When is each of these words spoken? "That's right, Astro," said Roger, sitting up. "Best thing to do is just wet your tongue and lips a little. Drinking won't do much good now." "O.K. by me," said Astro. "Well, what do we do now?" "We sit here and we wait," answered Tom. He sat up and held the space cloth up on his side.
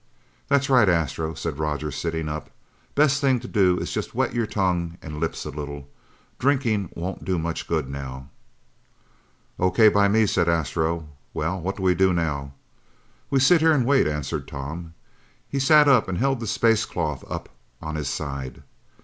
"That's 0.47 0.67
right, 0.67 0.89
Astro," 0.89 1.35
said 1.35 1.59
Roger, 1.59 1.91
sitting 1.91 2.27
up. 2.27 2.49
"Best 2.95 3.21
thing 3.21 3.39
to 3.41 3.47
do 3.47 3.77
is 3.77 3.91
just 3.93 4.15
wet 4.15 4.33
your 4.33 4.47
tongue 4.47 4.97
and 4.99 5.19
lips 5.19 5.45
a 5.45 5.51
little. 5.51 5.87
Drinking 6.39 6.89
won't 6.95 7.23
do 7.23 7.37
much 7.37 7.67
good 7.67 7.87
now." 7.87 8.29
"O.K. 9.59 9.89
by 9.89 10.07
me," 10.07 10.25
said 10.25 10.49
Astro. 10.49 11.07
"Well, 11.35 11.61
what 11.61 11.77
do 11.77 11.83
we 11.83 11.93
do 11.93 12.13
now?" 12.13 12.53
"We 13.29 13.39
sit 13.39 13.61
here 13.61 13.73
and 13.73 13.85
we 13.85 13.89
wait," 13.99 14.07
answered 14.07 14.47
Tom. 14.47 14.95
He 15.47 15.59
sat 15.59 15.87
up 15.87 16.07
and 16.07 16.17
held 16.17 16.39
the 16.39 16.47
space 16.47 16.83
cloth 16.83 17.23
up 17.29 17.49
on 17.79 17.93
his 17.93 18.09
side. 18.09 18.63